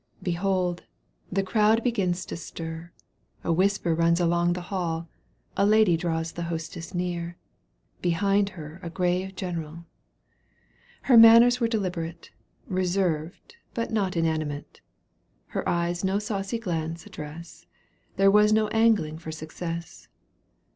[0.23, 0.81] Behold,
[1.31, 2.91] the crowd begins to stir,
[3.43, 5.07] A whisper runs along the hall,
[5.55, 7.37] A lady draws the hostess near,
[8.01, 9.85] Behind her a grave general.
[11.03, 12.31] Her manners were deliberate,
[12.67, 14.81] Reserved, but not inanimate,!
[15.49, 17.67] Her eyes no saucy glance address.
[18.17, 20.07] There was no angling for success.